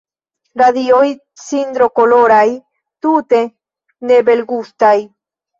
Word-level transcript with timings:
Radioj 0.61 1.03
cindrokoloraj, 1.41 2.47
tute 3.07 3.45
nobelgustaj! 4.15 4.99